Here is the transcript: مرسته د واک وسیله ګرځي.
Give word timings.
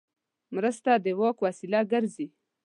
مرسته 0.55 0.91
د 1.03 1.07
واک 1.19 1.37
وسیله 1.45 1.79
ګرځي. 1.91 2.27